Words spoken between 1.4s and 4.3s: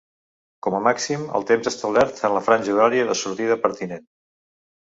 temps establert en la franja horària de sortida pertinent.